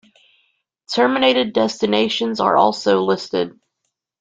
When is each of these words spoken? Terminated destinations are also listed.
Terminated 0.91 1.53
destinations 1.53 2.39
are 2.39 2.57
also 2.57 3.01
listed. 3.03 3.59